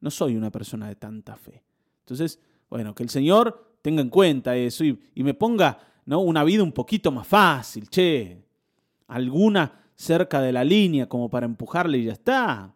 No 0.00 0.10
soy 0.10 0.36
una 0.36 0.50
persona 0.50 0.86
de 0.86 0.96
tanta 0.96 1.34
fe. 1.34 1.64
Entonces, 2.00 2.38
bueno, 2.68 2.94
que 2.94 3.02
el 3.02 3.08
Señor 3.08 3.78
tenga 3.80 4.02
en 4.02 4.10
cuenta 4.10 4.54
eso 4.54 4.84
y, 4.84 4.98
me 5.14 5.32
ponga 5.32 5.78
¿no? 6.04 6.20
una 6.20 6.44
vida 6.44 6.62
un 6.62 6.72
poquito 6.72 7.10
más 7.10 7.26
fácil, 7.26 7.88
che. 7.88 8.44
Alguna 9.06 9.86
cerca 9.94 10.42
de 10.42 10.52
la 10.52 10.62
línea 10.62 11.08
como 11.08 11.30
para 11.30 11.46
empujarle 11.46 11.96
y 11.96 12.04
ya 12.04 12.12
está. 12.12 12.74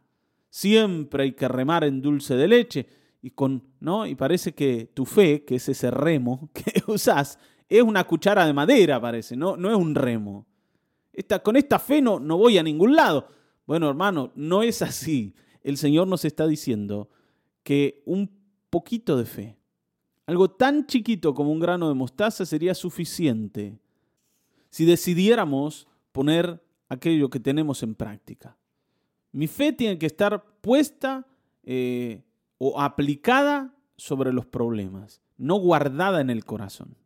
Siempre 0.48 1.24
hay 1.24 1.32
que 1.32 1.46
remar 1.48 1.84
en 1.84 2.00
dulce 2.00 2.34
de 2.34 2.48
leche 2.48 2.86
y 3.20 3.32
con, 3.32 3.62
¿no? 3.78 4.06
Y 4.06 4.14
parece 4.14 4.54
que 4.54 4.90
tu 4.94 5.04
fe, 5.04 5.44
que 5.44 5.56
es 5.56 5.68
ese 5.68 5.90
remo 5.90 6.48
que 6.54 6.82
usás, 6.90 7.38
es 7.68 7.82
una 7.82 8.04
cuchara 8.04 8.46
de 8.46 8.54
madera, 8.54 8.98
parece, 8.98 9.36
no, 9.36 9.54
no 9.58 9.68
es 9.68 9.76
un 9.76 9.94
remo. 9.94 10.46
Esta, 11.12 11.40
con 11.40 11.56
esta 11.56 11.78
fe 11.78 12.00
no, 12.00 12.18
no 12.18 12.38
voy 12.38 12.56
a 12.56 12.62
ningún 12.62 12.96
lado. 12.96 13.28
Bueno, 13.66 13.86
hermano, 13.90 14.32
no 14.34 14.62
es 14.62 14.80
así 14.80 15.34
el 15.68 15.76
Señor 15.76 16.08
nos 16.08 16.24
está 16.24 16.46
diciendo 16.46 17.10
que 17.62 18.02
un 18.06 18.30
poquito 18.70 19.16
de 19.18 19.26
fe, 19.26 19.58
algo 20.26 20.50
tan 20.50 20.86
chiquito 20.86 21.34
como 21.34 21.52
un 21.52 21.60
grano 21.60 21.88
de 21.88 21.94
mostaza 21.94 22.46
sería 22.46 22.74
suficiente 22.74 23.78
si 24.70 24.84
decidiéramos 24.84 25.86
poner 26.12 26.62
aquello 26.88 27.28
que 27.28 27.40
tenemos 27.40 27.82
en 27.82 27.94
práctica. 27.94 28.56
Mi 29.32 29.46
fe 29.46 29.72
tiene 29.72 29.98
que 29.98 30.06
estar 30.06 30.42
puesta 30.60 31.26
eh, 31.64 32.22
o 32.56 32.80
aplicada 32.80 33.74
sobre 33.96 34.32
los 34.32 34.46
problemas, 34.46 35.20
no 35.36 35.56
guardada 35.56 36.20
en 36.20 36.30
el 36.30 36.44
corazón. 36.44 36.96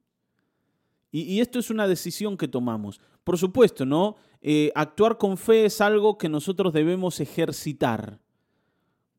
Y, 1.11 1.41
esto 1.41 1.59
es 1.59 1.69
una 1.69 1.87
decisión 1.87 2.39
que 2.39 2.49
tomamos. 2.49 2.99
Por 3.23 3.37
supuesto, 3.37 3.85
¿no? 3.85 4.17
Eh, 4.41 4.73
actuar 4.75 5.19
con 5.19 5.37
fe 5.37 5.67
es 5.67 5.83
algo 5.83 6.17
que 6.17 6.31
nosotros 6.31 6.73
debemos 6.73 7.21
ejercitar. 7.21 8.19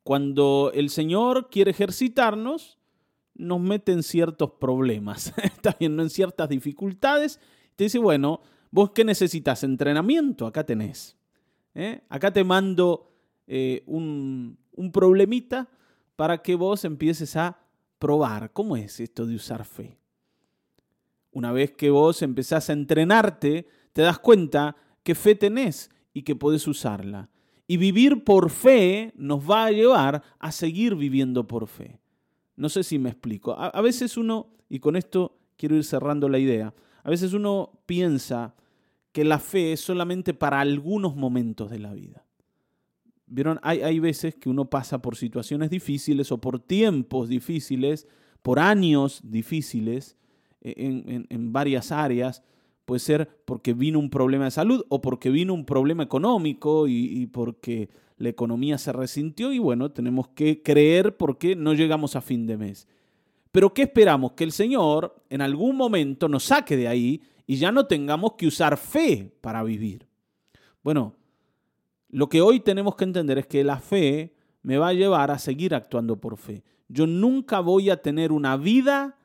Cuando 0.03 0.71
el 0.73 0.89
Señor 0.89 1.49
quiere 1.49 1.71
ejercitarnos, 1.71 2.77
nos 3.35 3.59
mete 3.59 3.91
en 3.91 4.03
ciertos 4.03 4.51
problemas, 4.59 5.33
está 5.43 5.75
bien, 5.79 5.99
en 5.99 6.09
ciertas 6.09 6.49
dificultades. 6.49 7.39
Te 7.75 7.85
dice, 7.85 7.99
bueno, 7.99 8.41
vos 8.69 8.91
qué 8.91 9.03
necesitas? 9.03 9.63
Entrenamiento, 9.63 10.45
acá 10.45 10.65
tenés. 10.65 11.17
¿eh? 11.73 12.01
Acá 12.09 12.31
te 12.31 12.43
mando 12.43 13.11
eh, 13.47 13.83
un, 13.87 14.57
un 14.73 14.91
problemita 14.91 15.69
para 16.15 16.41
que 16.41 16.55
vos 16.55 16.85
empieces 16.85 17.35
a 17.35 17.59
probar 17.97 18.51
cómo 18.51 18.77
es 18.77 18.99
esto 18.99 19.25
de 19.25 19.35
usar 19.35 19.65
fe. 19.65 19.97
Una 21.31 21.51
vez 21.51 21.71
que 21.71 21.89
vos 21.89 22.21
empezás 22.21 22.69
a 22.69 22.73
entrenarte, 22.73 23.67
te 23.93 24.01
das 24.01 24.19
cuenta 24.19 24.75
que 25.01 25.15
fe 25.15 25.35
tenés 25.35 25.89
y 26.13 26.21
que 26.21 26.35
podés 26.35 26.67
usarla. 26.67 27.29
Y 27.67 27.77
vivir 27.77 28.23
por 28.23 28.49
fe 28.49 29.13
nos 29.15 29.49
va 29.49 29.65
a 29.65 29.71
llevar 29.71 30.21
a 30.39 30.51
seguir 30.51 30.95
viviendo 30.95 31.47
por 31.47 31.67
fe. 31.67 31.99
No 32.55 32.69
sé 32.69 32.83
si 32.83 32.99
me 32.99 33.09
explico. 33.09 33.53
A, 33.57 33.81
veces 33.81 34.17
uno, 34.17 34.49
y 34.69 34.79
con 34.79 34.95
esto 34.95 35.37
quiero 35.57 35.75
ir 35.75 35.83
cerrando 35.83 36.29
la 36.29 36.39
idea, 36.39 36.73
a 37.03 37.09
veces 37.09 37.33
uno 37.33 37.79
piensa 37.85 38.55
que 39.11 39.23
la 39.23 39.39
fe 39.39 39.73
es 39.73 39.81
solamente 39.81 40.33
para 40.33 40.59
algunos 40.59 41.15
momentos 41.15 41.69
de 41.69 41.79
la 41.79 41.93
vida. 41.93 42.25
¿Vieron? 43.25 43.59
Hay, 43.63 43.81
hay 43.81 43.99
veces 43.99 44.35
que 44.35 44.49
uno 44.49 44.69
pasa 44.69 45.01
por 45.01 45.15
situaciones 45.15 45.69
difíciles 45.69 46.31
o 46.31 46.39
por 46.39 46.59
tiempos 46.59 47.29
difíciles, 47.29 48.07
por 48.41 48.59
años 48.59 49.21
difíciles 49.23 50.17
en, 50.61 51.25
en 51.29 51.53
varias 51.53 51.91
áreas, 51.91 52.43
Puede 52.85 52.99
ser 52.99 53.41
porque 53.45 53.73
vino 53.73 53.99
un 53.99 54.09
problema 54.09 54.45
de 54.45 54.51
salud 54.51 54.85
o 54.89 55.01
porque 55.01 55.29
vino 55.29 55.53
un 55.53 55.65
problema 55.65 56.03
económico 56.03 56.87
y, 56.87 57.25
porque 57.27 57.89
la 58.17 58.29
economía 58.29 58.77
se 58.77 58.91
resintió 58.91 59.53
y 59.53 59.59
bueno, 59.59 59.91
tenemos 59.91 60.27
que 60.29 60.61
creer 60.61 61.15
porque 61.15 61.55
no 61.55 61.73
llegamos 61.73 62.15
a 62.15 62.21
fin 62.21 62.45
de 62.45 62.57
mes. 62.57 62.87
Pero 63.51 63.73
¿qué 63.73 63.83
esperamos? 63.83 64.33
Que 64.33 64.43
el 64.43 64.51
Señor 64.51 65.15
en 65.29 65.41
algún 65.41 65.77
momento 65.77 66.27
nos 66.27 66.43
saque 66.43 66.75
de 66.75 66.87
ahí 66.87 67.21
y 67.45 67.55
ya 67.55 67.71
no 67.71 67.85
tengamos 67.85 68.33
que 68.33 68.47
usar 68.47 68.77
fe 68.77 69.33
para 69.41 69.63
vivir. 69.63 70.07
Bueno, 70.83 71.15
lo 72.09 72.27
que 72.29 72.41
hoy 72.41 72.59
tenemos 72.59 72.95
que 72.95 73.05
entender 73.05 73.37
es 73.37 73.47
que 73.47 73.63
la 73.63 73.79
fe 73.79 74.35
me 74.61 74.77
va 74.77 74.89
a 74.89 74.93
llevar 74.93 75.31
a 75.31 75.39
seguir 75.39 75.73
actuando 75.73 76.19
por 76.19 76.37
fe. 76.37 76.63
Yo 76.87 77.07
nunca 77.07 77.59
voy 77.59 77.89
a 77.89 78.01
tener 78.01 78.31
una 78.31 78.57
vida 78.57 79.17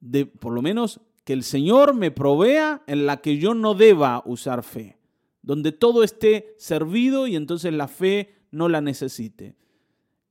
de, 0.00 0.26
por 0.26 0.52
lo 0.52 0.62
menos 0.62 1.00
que 1.24 1.32
el 1.32 1.42
Señor 1.42 1.94
me 1.94 2.10
provea 2.10 2.82
en 2.86 3.06
la 3.06 3.18
que 3.18 3.38
yo 3.38 3.54
no 3.54 3.74
deba 3.74 4.22
usar 4.24 4.62
fe, 4.62 4.98
donde 5.42 5.72
todo 5.72 6.02
esté 6.02 6.54
servido 6.58 7.26
y 7.26 7.36
entonces 7.36 7.72
la 7.72 7.88
fe 7.88 8.34
no 8.50 8.68
la 8.68 8.80
necesite. 8.80 9.56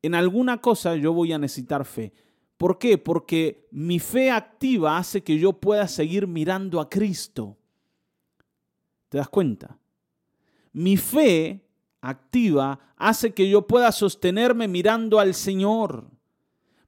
En 0.02 0.16
alguna 0.16 0.62
cosa 0.62 0.96
yo 0.96 1.14
voy 1.14 1.34
a 1.34 1.38
necesitar 1.38 1.86
fe. 1.86 2.14
¿Por 2.58 2.78
qué? 2.78 2.98
Porque 2.98 3.68
mi 3.72 4.00
fe 4.00 4.32
activa 4.32 4.98
hace 4.98 5.24
que 5.24 5.38
yo 5.38 5.54
pueda 5.54 5.88
seguir 5.88 6.28
mirando 6.28 6.82
a 6.82 6.90
Cristo. 6.90 7.58
¿Te 9.08 9.18
das 9.18 9.30
cuenta? 9.30 9.80
Mi 10.74 10.98
fe 10.98 11.66
activa 12.02 12.80
hace 12.98 13.34
que 13.34 13.50
yo 13.50 13.66
pueda 13.66 13.92
sostenerme 13.92 14.68
mirando 14.68 15.20
al 15.20 15.34
Señor. 15.34 16.10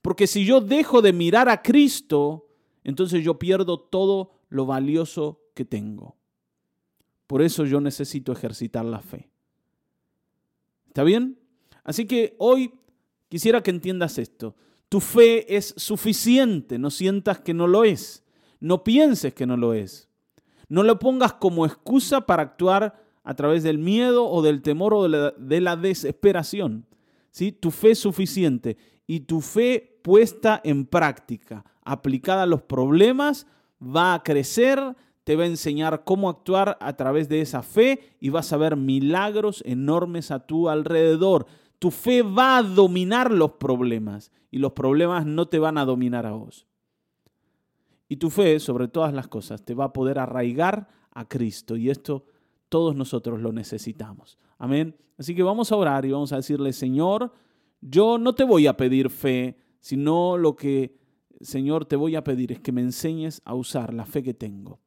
Porque 0.01 0.27
si 0.27 0.45
yo 0.45 0.61
dejo 0.61 1.01
de 1.01 1.13
mirar 1.13 1.47
a 1.47 1.61
Cristo, 1.61 2.47
entonces 2.83 3.23
yo 3.23 3.37
pierdo 3.39 3.79
todo 3.79 4.31
lo 4.49 4.65
valioso 4.65 5.41
que 5.53 5.65
tengo. 5.65 6.15
Por 7.27 7.41
eso 7.41 7.65
yo 7.65 7.79
necesito 7.79 8.31
ejercitar 8.31 8.85
la 8.85 8.99
fe. 8.99 9.29
¿Está 10.87 11.03
bien? 11.03 11.39
Así 11.83 12.05
que 12.05 12.35
hoy 12.37 12.73
quisiera 13.29 13.63
que 13.63 13.71
entiendas 13.71 14.17
esto. 14.17 14.55
Tu 14.89 14.99
fe 14.99 15.55
es 15.55 15.73
suficiente, 15.77 16.77
no 16.77 16.89
sientas 16.89 17.39
que 17.39 17.53
no 17.53 17.67
lo 17.67 17.85
es, 17.85 18.25
no 18.59 18.83
pienses 18.83 19.33
que 19.33 19.45
no 19.45 19.55
lo 19.55 19.73
es. 19.73 20.09
No 20.67 20.83
lo 20.83 20.99
pongas 20.99 21.33
como 21.33 21.65
excusa 21.65 22.21
para 22.21 22.43
actuar 22.43 23.01
a 23.23 23.33
través 23.35 23.63
del 23.63 23.77
miedo 23.77 24.27
o 24.27 24.41
del 24.41 24.61
temor 24.61 24.93
o 24.93 25.07
de 25.07 25.61
la, 25.61 25.75
desesperación. 25.75 26.85
¿Sí? 27.29 27.51
Tu 27.51 27.71
fe 27.71 27.91
es 27.91 27.99
suficiente 27.99 28.77
y 29.07 29.21
tu 29.21 29.41
fe 29.41 29.99
puesta 30.01 30.59
en 30.63 30.85
práctica 30.85 31.63
aplicada 31.83 32.43
a 32.43 32.47
los 32.47 32.61
problemas, 32.61 33.47
va 33.81 34.13
a 34.13 34.23
crecer, 34.23 34.79
te 35.23 35.35
va 35.35 35.43
a 35.43 35.47
enseñar 35.47 36.03
cómo 36.03 36.29
actuar 36.29 36.77
a 36.79 36.93
través 36.95 37.29
de 37.29 37.41
esa 37.41 37.63
fe 37.63 38.15
y 38.19 38.29
vas 38.29 38.51
a 38.53 38.57
ver 38.57 38.75
milagros 38.75 39.63
enormes 39.65 40.31
a 40.31 40.45
tu 40.45 40.69
alrededor. 40.69 41.45
Tu 41.79 41.91
fe 41.91 42.21
va 42.21 42.57
a 42.57 42.63
dominar 42.63 43.31
los 43.31 43.53
problemas 43.53 44.31
y 44.51 44.59
los 44.59 44.73
problemas 44.73 45.25
no 45.25 45.47
te 45.47 45.59
van 45.59 45.77
a 45.77 45.85
dominar 45.85 46.25
a 46.25 46.31
vos. 46.31 46.67
Y 48.07 48.17
tu 48.17 48.29
fe, 48.29 48.59
sobre 48.59 48.87
todas 48.87 49.13
las 49.13 49.27
cosas, 49.27 49.63
te 49.63 49.73
va 49.73 49.85
a 49.85 49.93
poder 49.93 50.19
arraigar 50.19 50.89
a 51.11 51.27
Cristo 51.27 51.77
y 51.77 51.89
esto 51.89 52.25
todos 52.69 52.95
nosotros 52.95 53.39
lo 53.39 53.51
necesitamos. 53.51 54.37
Amén. 54.57 54.95
Así 55.17 55.35
que 55.35 55.43
vamos 55.43 55.71
a 55.71 55.75
orar 55.75 56.05
y 56.05 56.11
vamos 56.11 56.33
a 56.33 56.37
decirle, 56.37 56.73
Señor, 56.73 57.31
yo 57.81 58.17
no 58.17 58.33
te 58.33 58.43
voy 58.43 58.67
a 58.67 58.77
pedir 58.77 59.09
fe, 59.09 59.57
sino 59.79 60.37
lo 60.37 60.55
que 60.55 61.00
Señor, 61.43 61.85
te 61.85 61.95
voy 61.95 62.15
a 62.15 62.23
pedir 62.23 62.51
es 62.51 62.59
que 62.59 62.71
me 62.71 62.81
enseñes 62.81 63.41
a 63.45 63.53
usar 63.53 63.93
la 63.93 64.05
fe 64.05 64.23
que 64.23 64.33
tengo. 64.33 64.79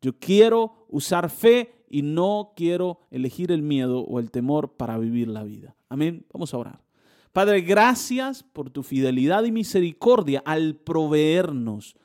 Yo 0.00 0.18
quiero 0.18 0.86
usar 0.88 1.30
fe 1.30 1.84
y 1.88 2.02
no 2.02 2.52
quiero 2.56 3.00
elegir 3.10 3.52
el 3.52 3.62
miedo 3.62 4.00
o 4.00 4.18
el 4.18 4.30
temor 4.30 4.72
para 4.76 4.98
vivir 4.98 5.28
la 5.28 5.44
vida. 5.44 5.76
Amén. 5.88 6.26
Vamos 6.32 6.52
a 6.52 6.58
orar. 6.58 6.84
Padre, 7.32 7.62
gracias 7.62 8.42
por 8.42 8.70
tu 8.70 8.82
fidelidad 8.82 9.44
y 9.44 9.52
misericordia 9.52 10.42
al 10.44 10.76
proveernos 10.76 11.96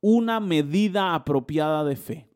una 0.00 0.40
medida 0.40 1.14
apropiada 1.14 1.84
de 1.84 1.96
fe. 1.96 2.28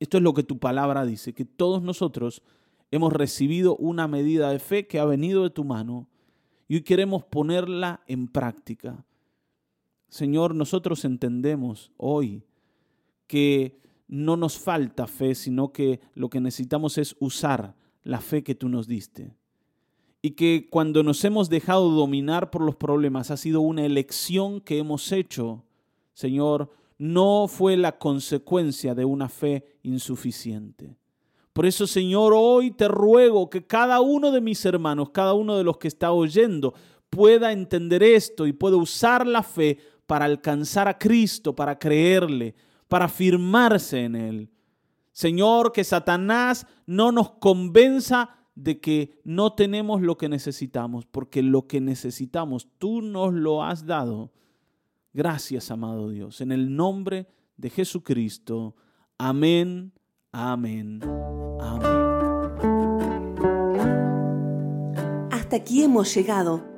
Esto 0.00 0.18
es 0.18 0.22
lo 0.22 0.34
que 0.34 0.42
tu 0.42 0.58
palabra 0.58 1.06
dice, 1.06 1.32
que 1.32 1.44
todos 1.44 1.82
nosotros 1.82 2.42
hemos 2.90 3.12
recibido 3.12 3.76
una 3.76 4.08
medida 4.08 4.50
de 4.50 4.58
fe 4.58 4.86
que 4.86 4.98
ha 4.98 5.04
venido 5.04 5.42
de 5.42 5.50
tu 5.50 5.64
mano 5.64 6.08
y 6.68 6.76
hoy 6.76 6.82
queremos 6.82 7.24
ponerla 7.24 8.02
en 8.06 8.28
práctica. 8.28 9.04
Señor, 10.08 10.54
nosotros 10.54 11.04
entendemos 11.04 11.92
hoy 11.96 12.42
que 13.26 13.78
no 14.08 14.36
nos 14.36 14.58
falta 14.58 15.06
fe, 15.06 15.34
sino 15.34 15.72
que 15.72 16.00
lo 16.14 16.30
que 16.30 16.40
necesitamos 16.40 16.98
es 16.98 17.14
usar 17.20 17.74
la 18.02 18.20
fe 18.20 18.42
que 18.42 18.54
tú 18.54 18.68
nos 18.68 18.88
diste. 18.88 19.34
Y 20.22 20.30
que 20.30 20.68
cuando 20.70 21.02
nos 21.02 21.24
hemos 21.24 21.48
dejado 21.48 21.90
dominar 21.90 22.50
por 22.50 22.62
los 22.62 22.74
problemas 22.74 23.30
ha 23.30 23.36
sido 23.36 23.60
una 23.60 23.84
elección 23.84 24.60
que 24.60 24.78
hemos 24.78 25.12
hecho, 25.12 25.62
Señor, 26.14 26.70
no 26.96 27.46
fue 27.48 27.76
la 27.76 27.98
consecuencia 27.98 28.94
de 28.94 29.04
una 29.04 29.28
fe 29.28 29.76
insuficiente. 29.82 30.96
Por 31.52 31.66
eso, 31.66 31.86
Señor, 31.86 32.32
hoy 32.34 32.70
te 32.70 32.88
ruego 32.88 33.50
que 33.50 33.66
cada 33.66 34.00
uno 34.00 34.30
de 34.32 34.40
mis 34.40 34.64
hermanos, 34.64 35.10
cada 35.10 35.34
uno 35.34 35.56
de 35.56 35.64
los 35.64 35.76
que 35.78 35.88
está 35.88 36.12
oyendo, 36.12 36.74
pueda 37.10 37.52
entender 37.52 38.02
esto 38.02 38.46
y 38.46 38.52
pueda 38.52 38.76
usar 38.76 39.26
la 39.26 39.42
fe 39.42 39.78
para 40.08 40.24
alcanzar 40.24 40.88
a 40.88 40.96
Cristo, 40.96 41.54
para 41.54 41.78
creerle, 41.78 42.54
para 42.88 43.08
firmarse 43.08 44.04
en 44.04 44.16
Él. 44.16 44.50
Señor, 45.12 45.70
que 45.70 45.84
Satanás 45.84 46.66
no 46.86 47.12
nos 47.12 47.32
convenza 47.32 48.30
de 48.54 48.80
que 48.80 49.20
no 49.22 49.52
tenemos 49.52 50.00
lo 50.00 50.16
que 50.16 50.30
necesitamos, 50.30 51.04
porque 51.04 51.42
lo 51.42 51.66
que 51.66 51.82
necesitamos 51.82 52.68
tú 52.78 53.02
nos 53.02 53.34
lo 53.34 53.62
has 53.62 53.84
dado. 53.84 54.32
Gracias, 55.12 55.70
amado 55.70 56.08
Dios. 56.08 56.40
En 56.40 56.52
el 56.52 56.74
nombre 56.74 57.26
de 57.58 57.68
Jesucristo. 57.68 58.76
Amén, 59.18 59.92
amén, 60.32 61.02
amén. 61.60 62.08
Hasta 65.30 65.56
aquí 65.56 65.82
hemos 65.82 66.14
llegado 66.14 66.77